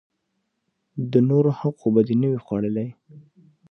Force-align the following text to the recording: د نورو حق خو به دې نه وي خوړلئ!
د 1.11 1.13
نورو 1.29 1.51
حق 1.59 1.75
خو 1.81 1.87
به 1.95 2.01
دې 2.07 2.15
نه 2.21 2.27
وي 2.31 2.39
خوړلئ! 2.45 2.89